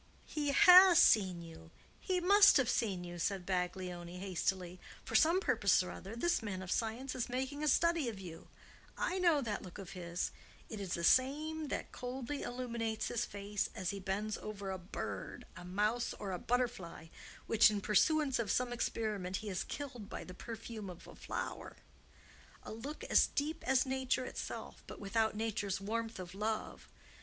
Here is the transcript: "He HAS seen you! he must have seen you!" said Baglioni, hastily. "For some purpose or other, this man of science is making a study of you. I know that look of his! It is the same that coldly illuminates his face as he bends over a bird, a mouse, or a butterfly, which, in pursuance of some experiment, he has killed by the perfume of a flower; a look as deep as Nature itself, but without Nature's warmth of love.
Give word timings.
"He 0.25 0.47
HAS 0.49 0.97
seen 0.97 1.43
you! 1.43 1.69
he 1.99 2.19
must 2.19 2.57
have 2.57 2.71
seen 2.71 3.03
you!" 3.03 3.19
said 3.19 3.45
Baglioni, 3.45 4.17
hastily. 4.17 4.79
"For 5.05 5.13
some 5.13 5.39
purpose 5.39 5.83
or 5.83 5.91
other, 5.91 6.15
this 6.15 6.41
man 6.41 6.63
of 6.63 6.71
science 6.71 7.13
is 7.13 7.29
making 7.29 7.61
a 7.63 7.67
study 7.67 8.09
of 8.09 8.19
you. 8.19 8.47
I 8.97 9.19
know 9.19 9.41
that 9.41 9.61
look 9.61 9.77
of 9.77 9.91
his! 9.91 10.31
It 10.69 10.79
is 10.79 10.95
the 10.95 11.03
same 11.03 11.67
that 11.67 11.91
coldly 11.91 12.41
illuminates 12.41 13.09
his 13.09 13.25
face 13.25 13.69
as 13.75 13.91
he 13.91 13.99
bends 13.99 14.39
over 14.39 14.71
a 14.71 14.79
bird, 14.79 15.45
a 15.55 15.63
mouse, 15.63 16.15
or 16.17 16.31
a 16.31 16.39
butterfly, 16.39 17.09
which, 17.45 17.69
in 17.69 17.79
pursuance 17.79 18.39
of 18.39 18.49
some 18.49 18.73
experiment, 18.73 19.35
he 19.35 19.49
has 19.49 19.63
killed 19.63 20.09
by 20.09 20.23
the 20.23 20.33
perfume 20.33 20.89
of 20.89 21.05
a 21.05 21.13
flower; 21.13 21.75
a 22.63 22.71
look 22.71 23.03
as 23.03 23.27
deep 23.27 23.63
as 23.67 23.85
Nature 23.85 24.25
itself, 24.25 24.83
but 24.87 24.99
without 24.99 25.35
Nature's 25.35 25.79
warmth 25.79 26.17
of 26.17 26.33
love. 26.33 26.87